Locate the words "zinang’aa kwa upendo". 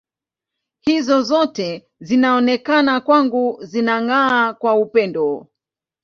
3.69-5.27